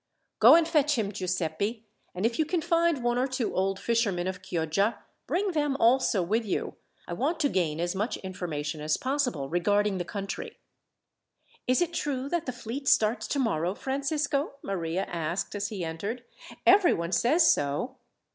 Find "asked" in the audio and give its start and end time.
15.05-15.53